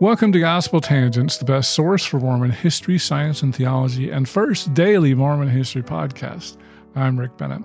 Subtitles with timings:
[0.00, 4.72] Welcome to Gospel Tangents, the best source for Mormon history, science, and theology, and first
[4.72, 6.56] daily Mormon history podcast.
[6.94, 7.62] I'm Rick Bennett.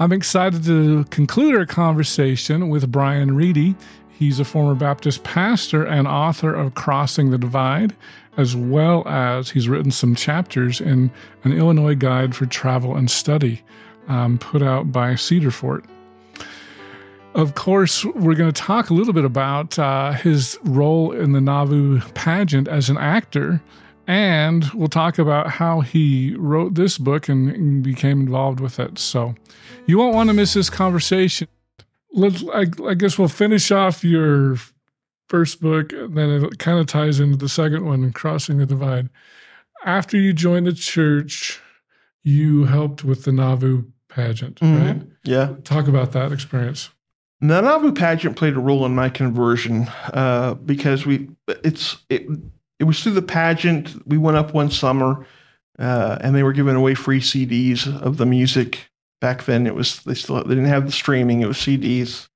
[0.00, 3.76] I'm excited to conclude our conversation with Bryan Ready.
[4.08, 7.94] He's a former Baptist pastor and author of Crossing the Divide,
[8.38, 11.10] as well as he's written some chapters in
[11.42, 13.62] an Illinois Guide for Travel and Study,
[14.08, 15.84] um, put out by Cedar Fort.
[17.34, 21.40] Of course, we're going to talk a little bit about uh, his role in the
[21.40, 23.60] Nauvoo pageant as an actor,
[24.06, 28.98] and we'll talk about how he wrote this book and, and became involved with it.
[29.00, 29.34] So,
[29.86, 31.48] you won't want to miss this conversation.
[32.12, 34.56] Let's, I, I guess we'll finish off your
[35.28, 39.08] first book, and then it kind of ties into the second one, Crossing the Divide.
[39.84, 41.60] After you joined the church,
[42.22, 44.80] you helped with the Nauvoo pageant, Mhm.
[44.86, 45.02] right?
[45.24, 45.54] Yeah.
[45.64, 46.90] Talk about that experience.
[47.48, 52.26] The Nauvoo pageant played a role in my conversion uh, because we it's it
[52.78, 53.94] it was through the pageant.
[54.08, 55.26] We went up one summer,
[55.78, 58.88] uh, and they were giving away free CDs of the music.
[59.20, 62.28] Back then, it was they still they didn't have the streaming; it was CDs.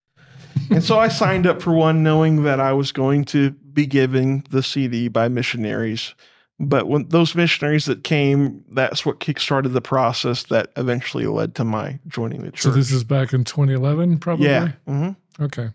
[0.71, 4.45] and so I signed up for one, knowing that I was going to be given
[4.51, 6.15] the CD by missionaries.
[6.61, 11.65] But when those missionaries that came, that's what kickstarted the process that eventually led to
[11.65, 12.63] my joining the church.
[12.63, 14.47] So this is back in 2011, probably.
[14.47, 14.73] yeah.
[14.87, 15.71] hmm Okay.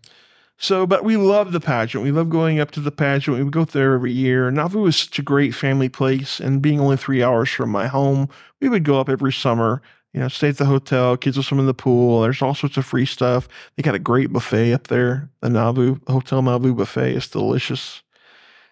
[0.58, 2.04] So, but we love the pageant.
[2.04, 3.38] We love going up to the pageant.
[3.38, 4.52] We would go there every year.
[4.52, 8.30] Nauvoo is such a great family place, and being only three hours from my home,
[8.62, 9.82] we would go up every summer.
[10.14, 11.18] You know, stay at the hotel.
[11.18, 12.22] Kids will swim in the pool.
[12.22, 13.48] There's all sorts of free stuff.
[13.76, 15.30] They got a great buffet up there.
[15.42, 18.04] The Nauvoo Hotel Nauvoo buffet is delicious.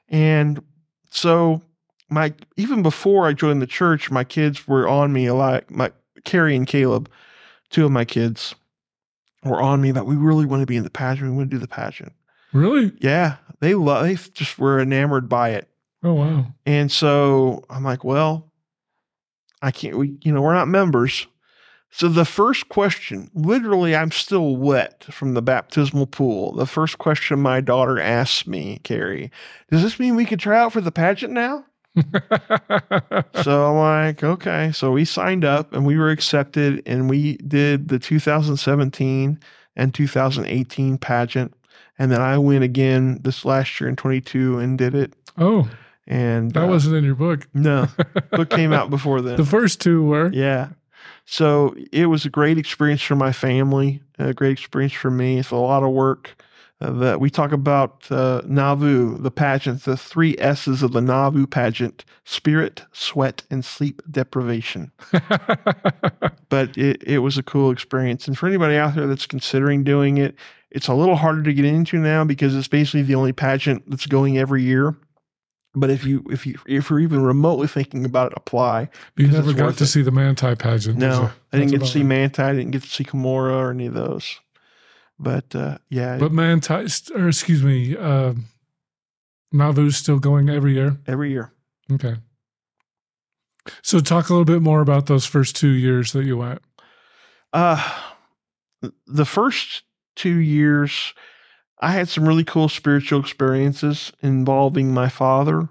[0.07, 0.61] And
[1.09, 1.61] so,
[2.11, 5.71] my even before I joined the church, my kids were on me a lot.
[5.71, 5.91] My
[6.25, 7.09] Carrie and Caleb,
[7.69, 8.53] two of my kids,
[9.43, 11.31] were on me that we really want to be in the pageant.
[11.31, 12.13] We want to do the pageant.
[12.53, 12.91] Really?
[12.99, 14.05] Yeah, they love.
[14.05, 15.69] They just were enamored by it.
[16.03, 16.47] Oh, wow.
[16.65, 18.51] And so I'm like, well,
[19.61, 19.97] I can't.
[19.97, 21.27] We, you know, we're not members.
[21.93, 26.53] So the first question, literally, I'm still wet from the baptismal pool.
[26.53, 29.29] The first question my daughter asked me, Carrie,
[29.69, 31.65] does this mean we could try out for the pageant now?
[33.43, 34.71] so I'm like, okay.
[34.73, 39.39] So we signed up and we were accepted, and we did the 2017
[39.75, 41.53] and 2018 pageant.
[41.99, 45.13] And then I went again this last year in 22 and did it.
[45.37, 45.69] oh,
[46.07, 47.47] And that uh, wasn't in your book.
[47.53, 47.87] no
[48.31, 49.37] book came out before then.
[49.37, 50.31] The first two were.
[50.33, 50.69] yeah.
[51.25, 55.37] So it was a great experience for my family, a great experience for me.
[55.37, 56.41] It's a lot of work.
[56.81, 61.45] Uh, that we talk about uh, Nauvoo, the pageant, the three S's of the Nauvoo
[61.45, 64.91] pageant spirit, sweat, and sleep deprivation.
[66.51, 68.27] But it, it was a cool experience.
[68.27, 70.35] And for anybody out there that's considering doing it,
[70.69, 74.05] it's a little harder to get into now because it's basically the only pageant that's
[74.05, 74.93] going every year.
[75.73, 78.89] But if you if you if you're even remotely thinking about it, apply.
[79.15, 79.87] you never got to it.
[79.87, 80.97] see the Manti pageant.
[80.97, 81.31] No.
[81.53, 82.03] I didn't get to see it.
[82.03, 82.41] Manti.
[82.41, 84.41] I didn't get to see Cumorah or any of those.
[85.21, 86.73] But uh, yeah, But Manti,
[87.13, 88.33] or excuse me, uh,
[89.53, 90.97] Nauvoo's still going every year.
[91.07, 91.53] every year.
[91.91, 92.15] Okay.
[93.83, 96.63] So talk a little bit more about those first two years that you went.
[97.53, 97.99] Uh,
[99.05, 99.83] the first
[100.15, 101.13] two years,
[101.79, 105.69] I had some really cool spiritual experiences involving my father.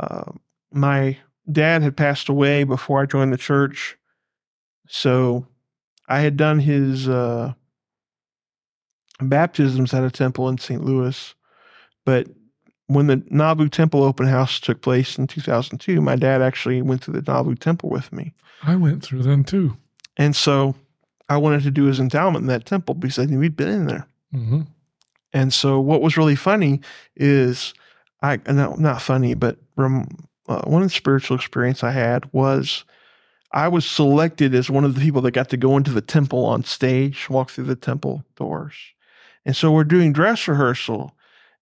[0.00, 0.32] Uh,
[0.72, 1.18] my
[1.50, 3.98] dad had passed away before I joined the church.
[4.88, 5.46] So
[6.08, 7.52] I had done his uh,
[9.20, 10.84] baptisms at a temple in St.
[10.84, 11.34] Louis.
[12.04, 12.28] But
[12.86, 17.10] when the Nauvoo Temple open house took place in 2002, my dad actually went to
[17.10, 18.32] the Nauvoo Temple with me.
[18.62, 19.76] I went through them too.
[20.16, 20.74] And so
[21.28, 23.86] I wanted to do his endowment in that temple because I knew he'd been in
[23.86, 24.06] there.
[24.32, 24.62] hmm
[25.32, 26.80] And so what was really funny
[27.16, 27.74] is
[28.22, 30.08] I not not funny, but from
[30.48, 32.84] uh, one of the spiritual experience I had was
[33.52, 36.44] I was selected as one of the people that got to go into the temple
[36.44, 38.74] on stage, walk through the temple doors.
[39.44, 41.14] And so we're doing dress rehearsal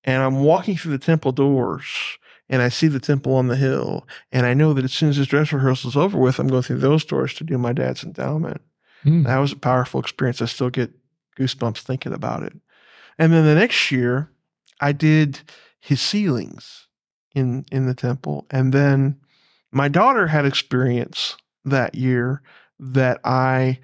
[0.04, 1.86] and I'm walking through the temple doors
[2.48, 4.06] and I see the temple on the hill.
[4.30, 6.62] And I know that as soon as this dress rehearsal is over with, I'm going
[6.62, 8.60] through those doors to do my dad's endowment.
[9.02, 9.24] Hmm.
[9.24, 10.40] That was a powerful experience.
[10.40, 10.92] I still get
[11.38, 12.52] goosebumps thinking about it.
[13.18, 14.30] And then the next year,
[14.80, 15.40] I did
[15.80, 16.86] his sealings
[17.34, 19.20] in in the temple, and then
[19.70, 22.42] my daughter had experience that year
[22.78, 23.80] that I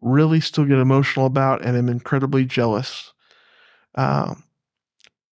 [0.00, 3.12] really still get emotional about, and am incredibly jealous.
[3.94, 4.44] Um,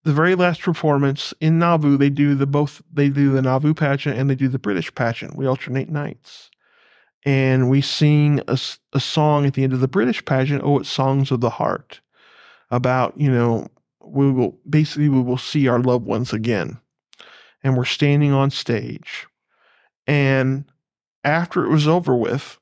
[0.04, 2.82] the very last performance in Nauvoo, they do the both.
[2.92, 5.36] They do the Nauvoo pageant and they do the British pageant.
[5.36, 6.50] We alternate nights
[7.24, 8.58] and we sing a,
[8.92, 10.62] a song at the end of the British pageant.
[10.64, 12.00] Oh, it's songs of the heart
[12.70, 13.68] about you know
[14.04, 16.78] we will basically we will see our loved ones again
[17.62, 19.26] and we're standing on stage.
[20.06, 20.64] And
[21.24, 22.58] after it was over with,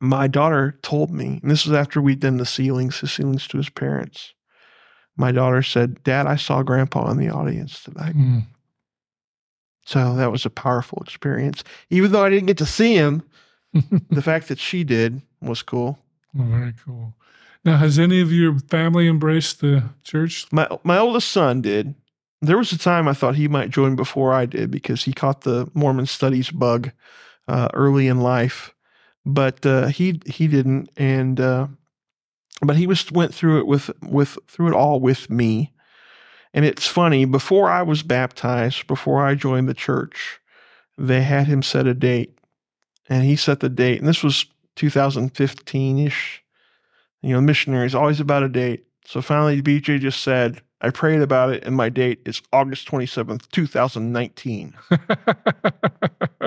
[0.00, 3.56] my daughter told me, and this was after we'd done the sealings, the sealings to
[3.56, 4.34] his parents.
[5.18, 8.16] My daughter said, Dad, I saw grandpa in the audience tonight.
[8.16, 8.46] Mm.
[9.84, 11.64] So that was a powerful experience.
[11.90, 13.22] Even though I didn't get to see him,
[14.10, 15.98] the fact that she did was cool.
[16.38, 17.14] Oh, very cool.
[17.64, 20.46] Now, has any of your family embraced the church?
[20.52, 21.94] My my oldest son did.
[22.40, 25.40] There was a time I thought he might join before I did because he caught
[25.40, 26.92] the Mormon studies bug
[27.48, 28.74] uh, early in life,
[29.26, 31.66] but uh, he he didn't, and uh,
[32.62, 35.72] but he was went through it with with through it all with me.
[36.54, 40.40] And it's funny, before I was baptized, before I joined the church,
[40.96, 42.38] they had him set a date.
[43.08, 44.46] And he set the date, and this was
[44.76, 46.42] 2015 ish.
[47.22, 48.84] You know, missionaries always about a date.
[49.06, 53.48] So finally, BJ just said, I prayed about it, and my date is August 27th,
[53.50, 54.74] 2019.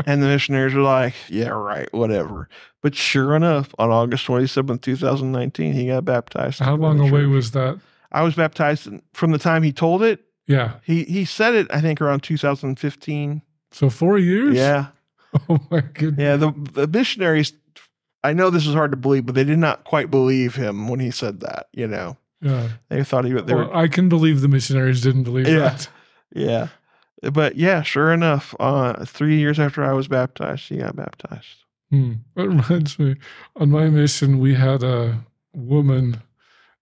[0.06, 2.48] and the missionaries are like, Yeah, right, whatever.
[2.82, 6.60] But sure enough, on August 27th, 2019, he got baptized.
[6.60, 7.80] How long away was that?
[8.12, 10.22] I was baptized from the time he told it.
[10.48, 10.76] Yeah.
[10.84, 13.42] He he said it, I think, around 2015.
[13.72, 14.56] So four years?
[14.56, 14.88] Yeah.
[15.48, 16.22] Oh my goodness.
[16.22, 16.36] Yeah.
[16.36, 17.54] The, the missionaries,
[18.22, 21.00] I know this is hard to believe, but they did not quite believe him when
[21.00, 22.18] he said that, you know.
[22.42, 22.70] Yeah.
[22.90, 25.60] They thought he they Well, were I can believe the missionaries didn't believe Yeah.
[25.60, 25.90] that.
[26.34, 26.70] Yeah.
[27.34, 31.66] But yeah, sure enough, uh, three years after I was baptized, he got baptized.
[31.92, 32.14] Hmm.
[32.36, 33.18] That reminds me,
[33.58, 35.20] on my mission, we had a
[35.54, 36.24] woman,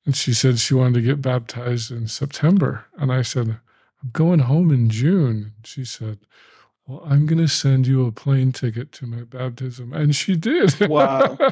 [0.06, 2.86] and she said she wanted to get baptized in September.
[2.98, 3.50] And I said,
[4.02, 5.54] I'm going home in June.
[5.66, 6.20] She said,
[6.88, 9.92] Well, I'm going to send you a plane ticket to my baptism.
[9.94, 10.80] And she did.
[10.88, 11.38] Wow.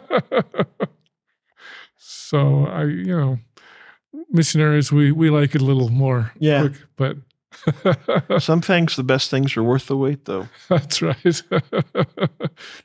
[1.97, 3.39] so I, you know,
[4.29, 6.61] missionaries, we, we like it a little more Yeah.
[6.67, 7.17] quick, but
[8.41, 10.47] Some things, the best things are worth the wait, though.
[10.69, 11.17] that's right.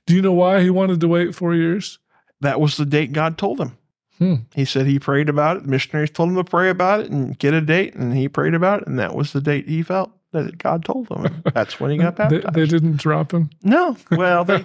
[0.06, 1.98] Do you know why he wanted to wait four years?
[2.40, 3.76] That was the date God told him.
[4.18, 4.34] Hmm.
[4.54, 5.62] He said he prayed about it.
[5.64, 8.54] The missionaries told him to pray about it and get a date, and he prayed
[8.54, 11.42] about it, and that was the date he felt that God told him.
[11.54, 12.54] That's when he got They, baptized.
[12.54, 13.50] they didn't drop him.
[13.62, 14.64] no, well, they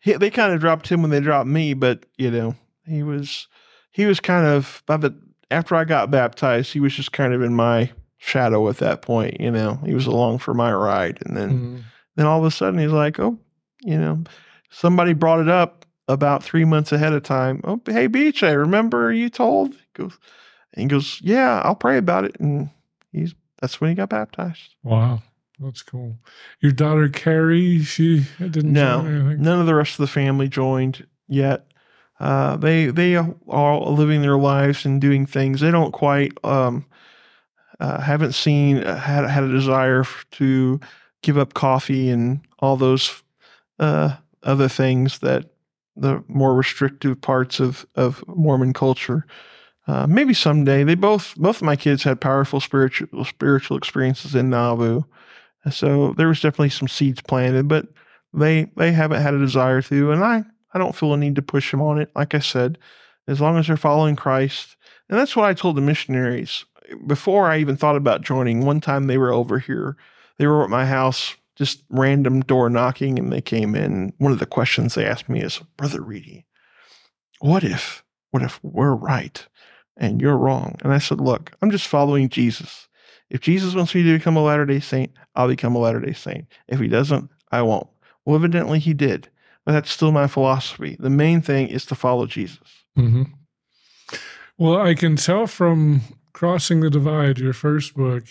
[0.00, 2.54] he, they kind of dropped him when they dropped me, but you know,
[2.86, 3.48] he was
[3.92, 5.14] he was kind of by the
[5.50, 9.40] after I got baptized, he was just kind of in my shadow at that point.
[9.40, 11.82] You know, he was along for my ride, and then Mm.
[12.16, 13.38] then all of a sudden he's like, oh,
[13.82, 14.24] you know,
[14.70, 17.60] somebody brought it up about three months ahead of time.
[17.64, 19.74] Oh, hey, Beach, I remember you told.
[19.74, 20.18] He goes,
[20.74, 22.70] and he goes, yeah, I'll pray about it, and
[23.12, 24.74] he's that's when he got baptized.
[24.82, 25.22] Wow,
[25.60, 26.16] that's cool.
[26.60, 29.42] Your daughter Carrie, she didn't No, join or anything.
[29.42, 31.66] none of the rest of the family joined yet.
[32.20, 35.60] Uh, they they are living their lives and doing things.
[35.60, 36.84] They don't quite um,
[37.80, 40.80] uh, haven't seen uh, had had a desire to
[41.22, 43.22] give up coffee and all those
[43.78, 45.50] uh, other things that
[45.96, 49.24] the more restrictive parts of of Mormon culture.
[49.86, 50.84] Uh, maybe someday.
[50.84, 55.02] They both both of my kids had powerful spiritual spiritual experiences in Nauvoo,
[55.70, 57.86] so there was definitely some seeds planted, but
[58.34, 61.42] they they haven't had a desire to, and I I don't feel a need to
[61.42, 62.10] push them on it.
[62.14, 62.78] Like I said,
[63.26, 64.76] as long as they're following Christ,
[65.08, 66.64] and that's what I told the missionaries
[67.06, 68.64] before I even thought about joining.
[68.64, 69.96] One time they were over here,
[70.38, 74.12] they were at my house, just random door knocking, and they came in.
[74.18, 76.46] One of the questions they asked me is, "Brother Ready,
[77.40, 79.46] what if what if we're right
[79.96, 82.88] and you're wrong?" And I said, "Look, I'm just following Jesus."
[83.30, 86.14] If Jesus wants me to become a Latter day Saint, I'll become a Latter day
[86.14, 86.46] Saint.
[86.66, 87.88] If he doesn't, I won't.
[88.24, 89.28] Well, evidently he did,
[89.68, 90.96] but that's still my philosophy.
[90.98, 92.56] The main thing is to follow Jesus.
[92.96, 93.24] hmm
[94.56, 96.00] Well, I can tell from
[96.32, 98.24] Crossing the Divide, your first book,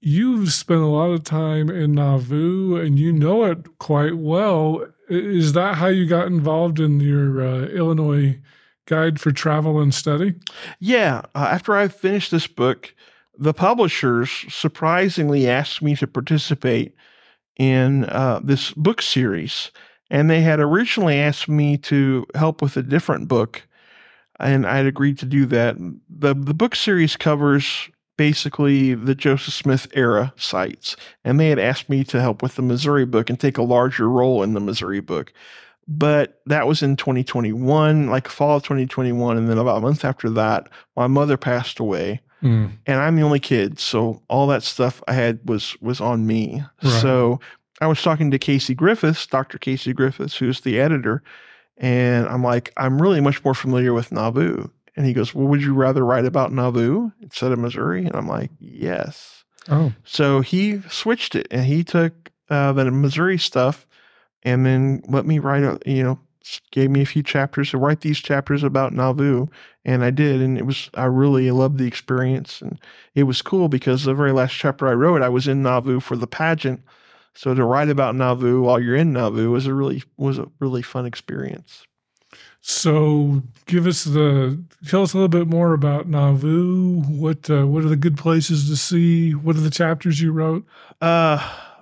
[0.00, 4.84] you've spent a lot of time in Nauvoo and you know it quite well.
[5.08, 8.40] Is that how you got involved in your uh, Illinois
[8.86, 10.34] Guide for Travel and Study?
[10.80, 12.92] Yeah, uh, after I finished this book,
[13.38, 16.92] the publishers surprisingly asked me to participate
[17.56, 19.70] in uh, this book series.
[20.12, 23.62] And they had originally asked me to help with a different book,
[24.38, 25.76] and I'd agreed to do that.
[26.08, 27.88] The, the book series covers
[28.18, 32.62] basically the Joseph Smith era sites, and they had asked me to help with the
[32.62, 35.32] Missouri book and take a larger role in the Missouri book.
[35.88, 39.36] But that was in 2021, like fall of 2021.
[39.36, 42.72] And then about a month after that, my mother passed away Mm.
[42.86, 46.64] and I'm the only kid, so all that stuff I had was was on me.
[46.82, 47.00] Right.
[47.00, 47.38] So
[47.82, 49.58] I was talking to Casey Griffiths, Dr.
[49.58, 51.20] Casey Griffiths, who's the editor,
[51.78, 54.68] and I'm like, I'm really much more familiar with Nauvoo.
[54.94, 58.04] And he goes, Well, would you rather write about Nauvoo instead of Missouri?
[58.04, 59.44] And I'm like, Yes.
[59.68, 63.86] Oh, So he switched it and he took uh, the Missouri stuff
[64.44, 66.20] and then let me write, a, you know,
[66.70, 69.46] gave me a few chapters to write these chapters about Nauvoo.
[69.84, 70.40] And I did.
[70.40, 72.60] And it was, I really loved the experience.
[72.60, 72.78] And
[73.14, 76.16] it was cool because the very last chapter I wrote, I was in Nauvoo for
[76.16, 76.82] the pageant.
[77.34, 80.82] So to write about Nauvoo while you're in Nauvoo was a really, was a really
[80.82, 81.86] fun experience.
[82.60, 87.02] so give us the tell us a little bit more about Nauvoo.
[87.02, 89.32] What uh, what are the good places to see?
[89.32, 90.64] What are the chapters you wrote?
[91.00, 91.38] Uh,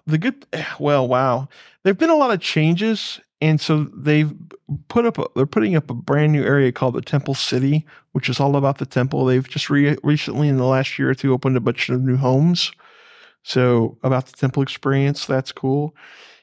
[0.06, 0.46] the good,
[0.78, 1.48] well, wow.
[1.82, 4.32] There've been a lot of changes, and so they've
[4.88, 5.18] put up.
[5.18, 8.56] A, they're putting up a brand new area called the Temple City, which is all
[8.56, 9.24] about the temple.
[9.26, 12.16] They've just re- recently, in the last year or two, opened a bunch of new
[12.16, 12.72] homes.
[13.42, 15.94] So about the temple experience, that's cool.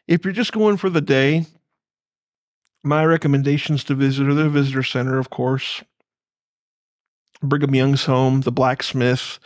[0.07, 1.45] If you're just going for the day,
[2.83, 5.83] my recommendations to visit are the visitor center, of course.
[7.41, 9.39] Brigham Young's home, the blacksmith,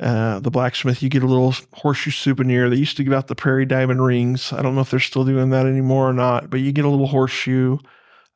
[0.00, 2.68] uh, the blacksmith, you get a little horseshoe souvenir.
[2.68, 4.52] They used to give out the prairie diamond rings.
[4.52, 6.88] I don't know if they're still doing that anymore or not, but you get a
[6.88, 7.78] little horseshoe.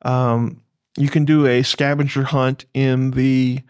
[0.03, 0.61] Um,
[0.95, 3.61] you can do a scavenger hunt in the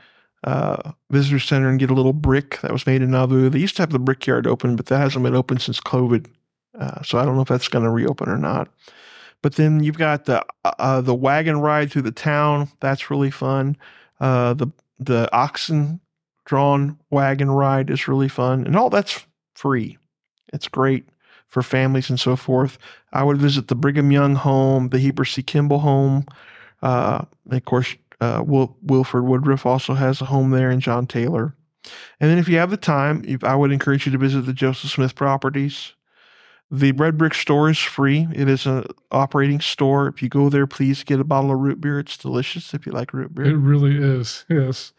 [0.48, 3.50] uh, visitor center and get a little brick that was made in Nauvoo.
[3.50, 6.28] They used to have the brickyard open, but that hasn't been open since COVID.
[6.80, 8.70] Uh, so I don't know if that's going to reopen or not.
[9.42, 12.70] But then you've got the uh, the wagon ride through the town.
[12.80, 13.76] That's really fun.
[14.22, 16.00] Uh, the the oxen
[16.46, 19.98] drawn wagon ride is really fun, and all that's free.
[20.54, 21.10] It's great
[21.50, 22.78] for families and so forth.
[23.12, 25.44] I would visit the Brigham Young home, the Heber C.
[25.44, 26.26] Kimball home.
[26.82, 31.56] Uh, of course, uh, Wil- Wilford Woodruff also has a home there, and John Taylor.
[32.20, 34.54] And then, if you have the time, if- I would encourage you to visit the
[34.54, 35.94] Joseph Smith properties.
[36.70, 38.28] The Red Brick store is free.
[38.34, 40.10] It is an operating store.
[40.10, 41.98] If you go there, please get a bottle of root beer.
[42.00, 43.46] It's delicious if you like root beer.
[43.46, 44.44] It really is.
[44.50, 44.92] Yes.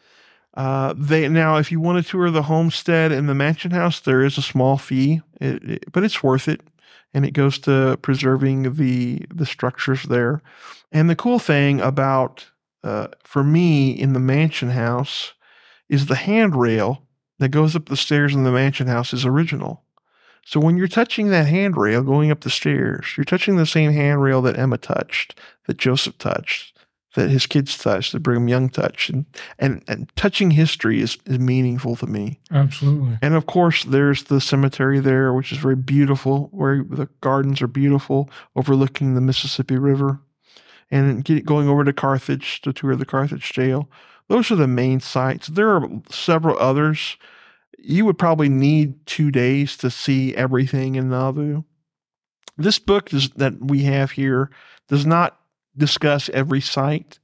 [0.54, 4.24] Uh, they now, if you want to tour the homestead and the mansion house, there
[4.24, 6.62] is a small fee, it, it- but it's worth it,
[7.12, 10.40] and it goes to preserving the the structures there.
[10.90, 12.46] And the cool thing about,
[12.84, 15.32] uh, for me, in the mansion house,
[15.88, 17.02] is the handrail
[17.38, 19.84] that goes up the stairs in the mansion house is original.
[20.44, 24.40] So when you're touching that handrail going up the stairs, you're touching the same handrail
[24.42, 26.74] that Emma touched, that Joseph touched,
[27.14, 29.26] that his kids touched, that Brigham Young touched, and
[29.58, 32.40] and, and touching history is, is meaningful to me.
[32.50, 33.18] Absolutely.
[33.20, 37.66] And of course, there's the cemetery there, which is very beautiful, where the gardens are
[37.66, 40.20] beautiful, overlooking the Mississippi River,
[40.90, 43.88] and get, going over to Carthage to tour the Carthage jail.
[44.28, 45.48] Those are the main sites.
[45.48, 47.16] There are several others.
[47.78, 51.62] You would probably need two days to see everything in Nauvoo.
[52.56, 54.50] This book that we have here
[54.88, 55.38] does not
[55.76, 57.18] discuss every site.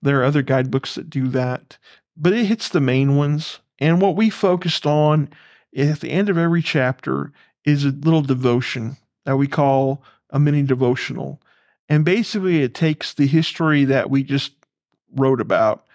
[0.00, 1.76] There are other guidebooks that do that,
[2.16, 3.58] but it hits the main ones.
[3.78, 5.28] And what we focused on
[5.76, 7.32] at the end of every chapter
[7.64, 11.40] is a little devotion that we call a mini devotional.
[11.88, 14.52] And basically, it takes the history that we just
[15.14, 15.86] wrote about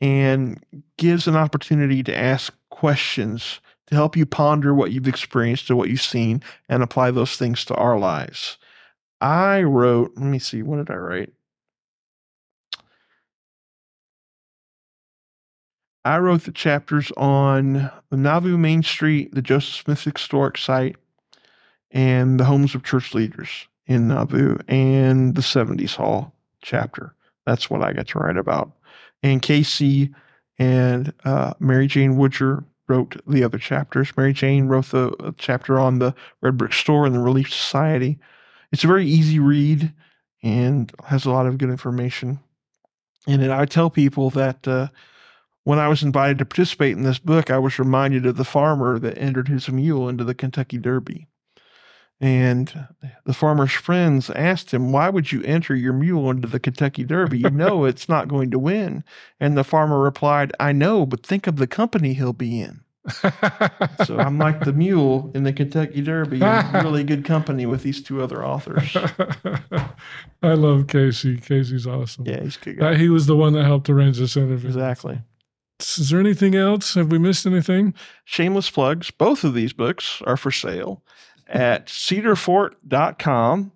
[0.00, 0.64] and
[0.96, 5.90] gives an opportunity to ask questions to help you ponder what you've experienced or what
[5.90, 8.56] you've seen and apply those things to our lives.
[9.20, 11.32] I wrote, let me see, what did I write?
[16.04, 20.96] I wrote the chapters on the Nauvoo Main Street, the Joseph Smith Historic Site,
[21.92, 27.14] and the homes of church leaders in Nauvoo, and the 70s Hall chapter.
[27.46, 28.72] That's what I got to write about.
[29.22, 30.14] And Casey
[30.58, 34.16] and uh, Mary Jane Woodger wrote the other chapters.
[34.16, 38.18] Mary Jane wrote the uh, chapter on the Red Brick Store and the Relief Society.
[38.70, 39.92] It's a very easy read
[40.42, 42.40] and has a lot of good information.
[43.26, 44.88] And I tell people that uh,
[45.64, 48.98] when I was invited to participate in this book, I was reminded of the farmer
[48.98, 51.28] that entered his mule into the Kentucky Derby.
[52.22, 52.86] And
[53.24, 57.40] the farmer's friends asked him, Why would you enter your mule into the Kentucky Derby?
[57.40, 59.02] You know it's not going to win.
[59.40, 62.82] And the farmer replied, I know, but think of the company he'll be in.
[64.06, 68.00] So I'm like the mule in the Kentucky Derby, in really good company with these
[68.00, 68.96] two other authors.
[70.42, 71.38] I love Casey.
[71.38, 72.26] Casey's awesome.
[72.26, 72.92] Yeah, he's good guy.
[72.92, 74.68] Uh, he was the one that helped arrange this interview.
[74.68, 75.20] Exactly.
[75.80, 76.94] Is there anything else?
[76.94, 77.94] Have we missed anything?
[78.24, 79.10] Shameless plugs.
[79.10, 81.02] Both of these books are for sale
[81.48, 83.72] at cedarfort.com.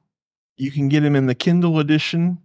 [0.56, 2.38] You can get them in the Kindle edition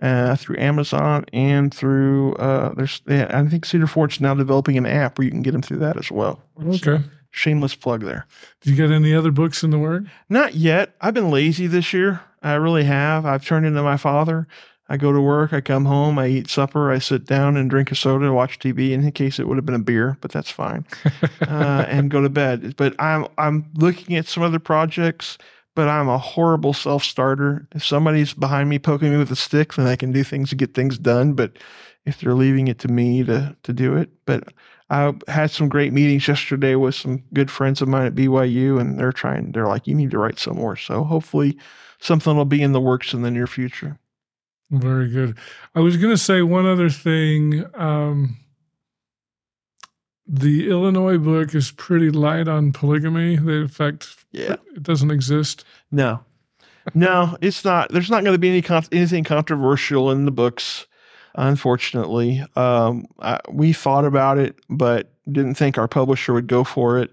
[0.00, 4.86] uh, through Amazon and through uh, there's yeah, I think Cedar Fort's now developing an
[4.86, 6.40] app where you can get them through that as well.
[6.64, 7.02] Okay.
[7.30, 8.26] Shameless plug there.
[8.60, 10.04] Do you get any other books in the work?
[10.28, 10.94] Not yet.
[11.00, 12.20] I've been lazy this year.
[12.42, 13.26] I really have.
[13.26, 14.46] I've turned into my father.
[14.88, 17.90] I go to work, I come home, I eat supper, I sit down and drink
[17.90, 18.92] a soda, watch TV.
[18.92, 20.86] In case it would have been a beer, but that's fine,
[21.42, 22.76] uh, and go to bed.
[22.76, 25.38] But I'm I'm looking at some other projects,
[25.74, 27.66] but I'm a horrible self starter.
[27.74, 30.56] If somebody's behind me poking me with a stick, then I can do things to
[30.56, 31.34] get things done.
[31.34, 31.58] But
[32.04, 34.44] if they're leaving it to me to to do it, but
[34.88, 38.98] I had some great meetings yesterday with some good friends of mine at BYU, and
[38.98, 39.50] they're trying.
[39.50, 40.76] They're like, you need to write some more.
[40.76, 41.58] So hopefully,
[41.98, 43.98] something will be in the works in the near future.
[44.70, 45.36] Very good.
[45.74, 47.64] I was going to say one other thing.
[47.74, 48.36] Um,
[50.26, 53.36] the Illinois book is pretty light on polygamy.
[53.36, 54.56] The effect, Yeah.
[54.74, 55.64] it doesn't exist.
[55.92, 56.20] No,
[56.94, 57.90] no, it's not.
[57.92, 60.86] There's not going to be any con- anything controversial in the books.
[61.36, 66.98] Unfortunately, um, I, we thought about it, but didn't think our publisher would go for
[66.98, 67.12] it.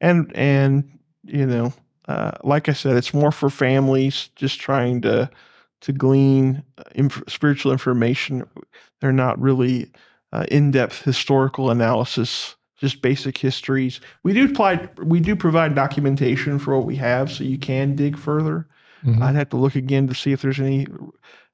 [0.00, 1.72] And and you know,
[2.08, 5.28] uh, like I said, it's more for families just trying to
[5.84, 8.44] to glean uh, inf- spiritual information.
[9.00, 9.90] They're not really
[10.32, 14.00] uh, in-depth historical analysis, just basic histories.
[14.22, 18.18] We do apply, we do provide documentation for what we have, so you can dig
[18.18, 18.66] further.
[19.04, 19.22] Mhm.
[19.22, 20.86] I'd have to look again to see if there's any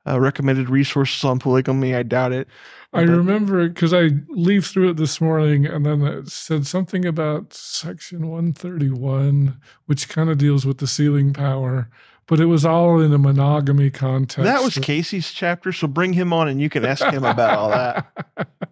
[0.08, 1.94] uh, recommended resources on polygamy.
[1.94, 2.48] I doubt it.
[2.92, 7.04] I but- remember because I leafed through it this morning and then it said something
[7.04, 11.90] about section 131, which kind of deals with the sealing power,
[12.30, 14.44] but it was all in a monogamy context.
[14.44, 17.70] That was Casey's chapter, so bring him on and you can ask him about all
[17.70, 18.06] that.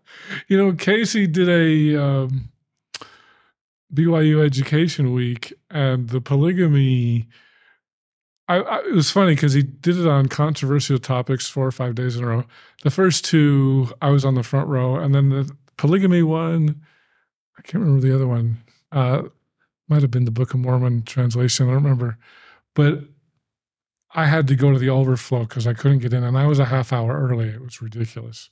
[0.48, 2.50] you know, Casey did a um,
[3.92, 7.26] BYU Education Week, and the polygamy.
[8.46, 11.96] I, I, it was funny because he did it on controversial topics four or five
[11.96, 12.44] days in a row.
[12.84, 16.80] The first two, I was on the front row, and then the polygamy one,
[17.58, 18.58] I can't remember the other one.
[18.92, 19.22] Uh,
[19.88, 21.66] might have been the Book of Mormon translation.
[21.66, 22.18] I don't remember,
[22.76, 23.00] but
[24.14, 26.58] I had to go to the overflow because I couldn't get in, and I was
[26.58, 27.48] a half hour early.
[27.48, 28.50] It was ridiculous.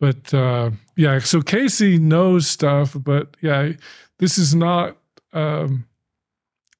[0.00, 3.72] But uh, yeah, so Casey knows stuff, but yeah,
[4.18, 4.96] this is not
[5.32, 5.86] um,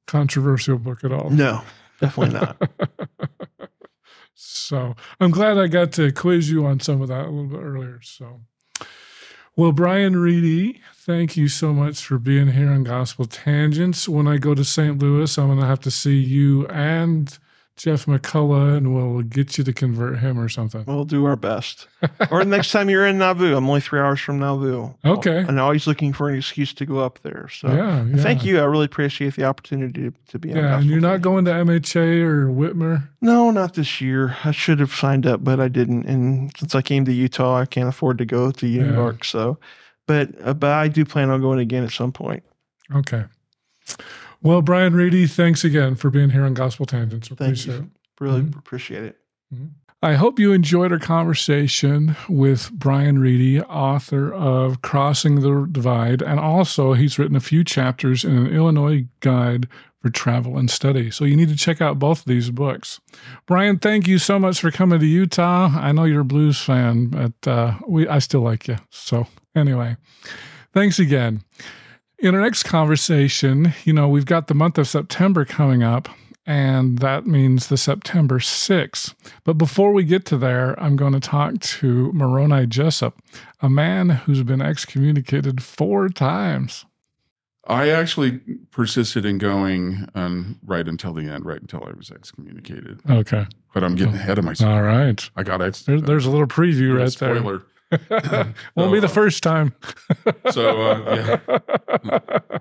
[0.07, 1.31] controversial book at all.
[1.31, 1.61] No,
[2.01, 2.71] definitely not.
[4.35, 7.61] so I'm glad I got to quiz you on some of that a little bit
[7.61, 8.01] earlier.
[8.03, 8.41] So,
[9.55, 14.09] well, Bryan Ready, thank you so much for being here on Gospel Tangents.
[14.09, 14.99] When I go to St.
[14.99, 17.39] Louis, I'm going to have to see you and
[17.81, 20.85] Jeff McCullough, and we'll get you to convert him or something.
[20.87, 21.89] We'll do our best.
[22.31, 24.93] Or next time you're in Nauvoo, I'm only three hours from Nauvoo.
[25.03, 25.39] Okay.
[25.39, 27.49] And always looking for an excuse to go up there.
[27.49, 28.23] So yeah, yeah.
[28.23, 28.61] thank you.
[28.61, 30.59] I really appreciate the opportunity to, to be on.
[30.59, 33.09] Yeah, and you're not going to MHA or Whitmer.
[33.23, 34.37] No, not this year.
[34.45, 36.05] I should have signed up, but I didn't.
[36.05, 38.83] And since I came to Utah, I can't afford to go to Yeah.
[38.83, 39.25] New York.
[39.25, 39.59] So,
[40.07, 42.43] but uh, but I do plan on going again at some point.
[42.95, 43.25] Okay.
[44.43, 47.29] Well, Bryan Ready, thanks again for being here on Gospel Tangents.
[47.29, 47.81] Thank Appreciate you.
[47.81, 47.89] it.
[48.21, 48.59] Really Mhm.
[48.59, 49.17] appreciate it.
[50.03, 56.41] I hope you enjoyed our conversation with Bryan Ready, author of Crossing the Divide, and
[56.41, 59.69] also he's written a few chapters in an Illinois guide
[60.01, 61.11] for travel and study.
[61.11, 63.01] So you need to check out both of these books.
[63.45, 65.71] Bryan, thank you so much for coming to Utah.
[65.79, 68.77] I know you're a blues fan, but uh, we I still like you.
[68.89, 69.99] So anyway,
[70.73, 71.43] thanks again.
[72.23, 76.09] In our next conversation, you know, we've got the month of September coming up,
[76.45, 79.15] and that means the September 6th.
[79.45, 83.19] But before we get to there, I'm going to talk to Moroni Jessup,
[83.63, 86.85] a man who's been excommunicated four times.
[87.67, 93.01] I actually persisted in going um, right until the end, right until I was excommunicated.
[93.09, 93.47] Okay.
[93.73, 94.71] But I'm getting ahead of myself.
[94.71, 95.31] All right.
[95.37, 97.37] I got ex- There, there's a little preview right there.
[97.37, 97.63] spoiler.
[98.77, 99.75] Won't be the uh, first time.
[100.51, 101.39] so, uh,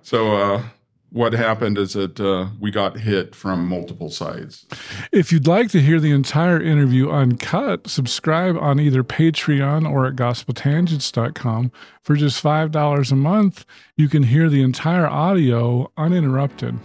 [0.02, 0.64] So uh,
[1.12, 4.66] what happened is that uh, we got hit from multiple sides.
[5.12, 10.16] If you'd like to hear the entire interview uncut, subscribe on either Patreon or at
[10.16, 11.72] gospeltangents.com.
[12.04, 13.66] For just $5 a month,
[13.96, 16.80] you can hear the entire audio uninterrupted.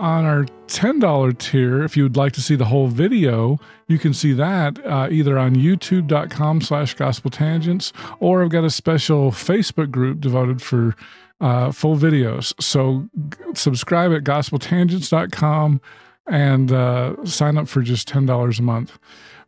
[0.00, 4.14] On our $10 tier, if you would like to see the whole video, you can
[4.14, 10.20] see that uh, either on youtube.com slash gospeltangents or I've got a special Facebook group
[10.20, 10.96] devoted for
[11.42, 12.54] uh, full videos.
[12.62, 15.82] So g- subscribe at gospeltangents.com
[16.26, 18.98] and uh, sign up for just $10 a month.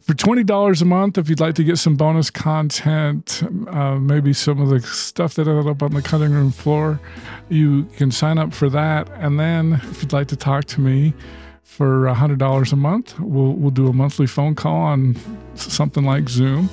[0.03, 4.61] For $20 a month, if you'd like to get some bonus content, uh, maybe some
[4.61, 7.01] of the stuff that ended up on the cutting room floor,
[7.49, 9.09] you can sign up for that.
[9.13, 11.15] And then if you'd like to talk to me
[11.63, 15.17] for $100 a month, we'll, we'll do a monthly phone call on
[15.55, 16.69] something like Zoom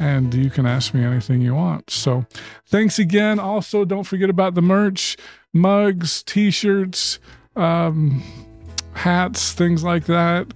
[0.00, 1.88] and you can ask me anything you want.
[1.88, 2.26] So
[2.66, 3.38] thanks again.
[3.38, 5.16] Also, don't forget about the merch,
[5.52, 7.20] mugs, t-shirts,
[7.54, 8.22] um,
[8.94, 10.52] hats, things like that.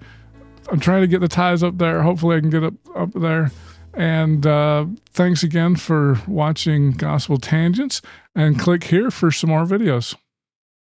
[0.70, 2.02] I'm trying to get the ties up there.
[2.02, 3.50] Hopefully, I can get up up there.
[3.94, 8.02] And uh, thanks again for watching Gospel Tangents.
[8.34, 10.14] And click here for some more videos.